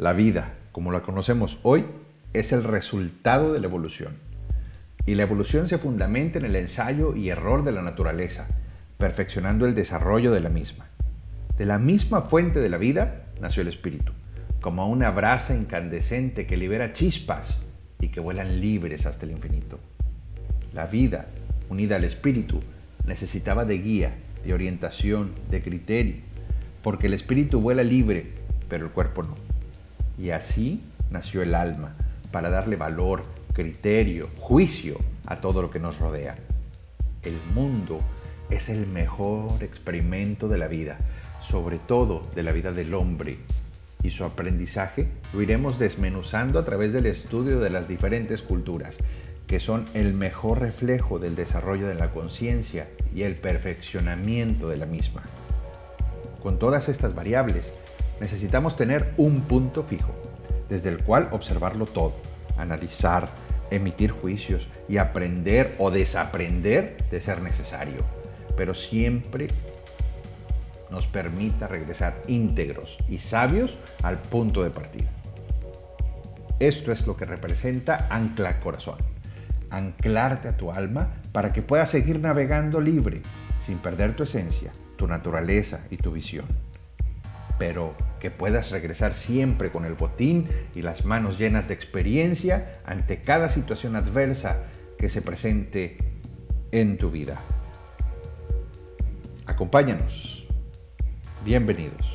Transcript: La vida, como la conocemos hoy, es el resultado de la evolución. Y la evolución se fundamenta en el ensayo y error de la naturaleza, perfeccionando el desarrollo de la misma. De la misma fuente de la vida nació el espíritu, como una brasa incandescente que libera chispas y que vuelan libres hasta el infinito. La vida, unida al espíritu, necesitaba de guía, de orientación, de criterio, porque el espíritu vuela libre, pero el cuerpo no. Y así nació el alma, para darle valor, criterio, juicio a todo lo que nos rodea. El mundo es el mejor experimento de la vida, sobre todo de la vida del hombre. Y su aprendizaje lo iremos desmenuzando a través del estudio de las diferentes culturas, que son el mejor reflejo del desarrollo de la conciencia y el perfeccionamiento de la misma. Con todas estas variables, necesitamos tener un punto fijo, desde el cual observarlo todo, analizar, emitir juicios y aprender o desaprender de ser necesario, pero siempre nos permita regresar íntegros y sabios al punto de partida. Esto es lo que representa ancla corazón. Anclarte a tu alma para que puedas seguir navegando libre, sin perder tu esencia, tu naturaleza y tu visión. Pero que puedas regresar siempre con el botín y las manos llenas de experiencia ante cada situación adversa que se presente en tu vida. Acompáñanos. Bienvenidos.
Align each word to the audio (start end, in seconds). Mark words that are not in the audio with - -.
La 0.00 0.14
vida, 0.14 0.54
como 0.72 0.92
la 0.92 1.02
conocemos 1.02 1.58
hoy, 1.62 1.84
es 2.32 2.52
el 2.52 2.64
resultado 2.64 3.52
de 3.52 3.60
la 3.60 3.66
evolución. 3.66 4.14
Y 5.04 5.14
la 5.14 5.24
evolución 5.24 5.68
se 5.68 5.76
fundamenta 5.76 6.38
en 6.38 6.46
el 6.46 6.56
ensayo 6.56 7.14
y 7.14 7.28
error 7.28 7.64
de 7.64 7.72
la 7.72 7.82
naturaleza, 7.82 8.46
perfeccionando 8.96 9.66
el 9.66 9.74
desarrollo 9.74 10.32
de 10.32 10.40
la 10.40 10.48
misma. 10.48 10.86
De 11.58 11.66
la 11.66 11.76
misma 11.76 12.22
fuente 12.22 12.60
de 12.60 12.70
la 12.70 12.78
vida 12.78 13.26
nació 13.42 13.60
el 13.60 13.68
espíritu, 13.68 14.14
como 14.62 14.88
una 14.88 15.10
brasa 15.10 15.54
incandescente 15.54 16.46
que 16.46 16.56
libera 16.56 16.94
chispas 16.94 17.46
y 18.00 18.08
que 18.08 18.20
vuelan 18.20 18.58
libres 18.58 19.04
hasta 19.04 19.26
el 19.26 19.32
infinito. 19.32 19.80
La 20.72 20.86
vida, 20.86 21.26
unida 21.68 21.96
al 21.96 22.04
espíritu, 22.04 22.62
necesitaba 23.04 23.66
de 23.66 23.76
guía, 23.76 24.14
de 24.46 24.54
orientación, 24.54 25.32
de 25.50 25.60
criterio, 25.60 26.16
porque 26.82 27.06
el 27.06 27.12
espíritu 27.12 27.60
vuela 27.60 27.84
libre, 27.84 28.28
pero 28.70 28.86
el 28.86 28.92
cuerpo 28.92 29.24
no. 29.24 29.49
Y 30.20 30.30
así 30.30 30.82
nació 31.10 31.42
el 31.42 31.54
alma, 31.54 31.94
para 32.30 32.50
darle 32.50 32.76
valor, 32.76 33.22
criterio, 33.52 34.28
juicio 34.38 34.98
a 35.26 35.40
todo 35.40 35.62
lo 35.62 35.70
que 35.70 35.80
nos 35.80 35.98
rodea. 35.98 36.36
El 37.22 37.38
mundo 37.54 38.00
es 38.50 38.68
el 38.68 38.86
mejor 38.86 39.62
experimento 39.62 40.48
de 40.48 40.58
la 40.58 40.68
vida, 40.68 40.98
sobre 41.50 41.78
todo 41.78 42.20
de 42.34 42.42
la 42.42 42.52
vida 42.52 42.72
del 42.72 42.94
hombre. 42.94 43.38
Y 44.02 44.10
su 44.10 44.24
aprendizaje 44.24 45.08
lo 45.32 45.42
iremos 45.42 45.78
desmenuzando 45.78 46.58
a 46.58 46.64
través 46.64 46.92
del 46.92 47.06
estudio 47.06 47.60
de 47.60 47.70
las 47.70 47.88
diferentes 47.88 48.42
culturas, 48.42 48.94
que 49.46 49.60
son 49.60 49.84
el 49.94 50.14
mejor 50.14 50.60
reflejo 50.60 51.18
del 51.18 51.34
desarrollo 51.34 51.88
de 51.88 51.96
la 51.96 52.10
conciencia 52.12 52.88
y 53.14 53.22
el 53.22 53.36
perfeccionamiento 53.36 54.68
de 54.68 54.76
la 54.76 54.86
misma. 54.86 55.22
Con 56.42 56.58
todas 56.58 56.88
estas 56.88 57.14
variables, 57.14 57.64
necesitamos 58.20 58.76
tener 58.76 59.12
un 59.16 59.42
punto 59.42 59.82
fijo, 59.82 60.14
desde 60.68 60.90
el 60.90 61.02
cual 61.02 61.28
observarlo 61.32 61.86
todo, 61.86 62.14
analizar, 62.56 63.28
emitir 63.70 64.10
juicios 64.10 64.66
y 64.88 64.98
aprender 64.98 65.74
o 65.78 65.90
desaprender 65.90 66.96
de 67.10 67.20
ser 67.20 67.40
necesario, 67.40 67.98
pero 68.56 68.74
siempre 68.74 69.48
nos 70.90 71.06
permita 71.06 71.68
regresar 71.68 72.20
íntegros 72.26 72.96
y 73.08 73.18
sabios 73.18 73.78
al 74.02 74.20
punto 74.20 74.62
de 74.62 74.70
partida. 74.70 75.08
Esto 76.58 76.92
es 76.92 77.06
lo 77.06 77.16
que 77.16 77.24
representa 77.24 78.08
ancla 78.10 78.60
corazón. 78.60 78.96
Anclarte 79.70 80.48
a 80.48 80.56
tu 80.56 80.70
alma 80.70 81.14
para 81.32 81.52
que 81.52 81.62
puedas 81.62 81.90
seguir 81.90 82.20
navegando 82.20 82.80
libre, 82.80 83.22
sin 83.66 83.78
perder 83.78 84.14
tu 84.14 84.24
esencia, 84.24 84.72
tu 84.96 85.06
naturaleza 85.06 85.80
y 85.90 85.96
tu 85.96 86.10
visión. 86.10 86.44
Pero 87.60 87.94
que 88.20 88.30
puedas 88.30 88.70
regresar 88.70 89.12
siempre 89.16 89.70
con 89.70 89.84
el 89.84 89.92
botín 89.92 90.48
y 90.74 90.80
las 90.80 91.04
manos 91.04 91.38
llenas 91.38 91.68
de 91.68 91.74
experiencia 91.74 92.72
ante 92.86 93.20
cada 93.20 93.52
situación 93.52 93.96
adversa 93.96 94.62
que 94.96 95.10
se 95.10 95.20
presente 95.20 95.98
en 96.72 96.96
tu 96.96 97.10
vida. 97.10 97.36
Acompáñanos. 99.44 100.46
Bienvenidos. 101.44 102.09